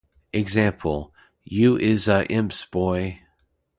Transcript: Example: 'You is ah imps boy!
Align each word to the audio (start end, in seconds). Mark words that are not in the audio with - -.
Example: 0.33 1.13
'You 1.43 1.77
is 1.77 2.09
ah 2.09 2.23
imps 2.27 2.65
boy! 2.65 3.21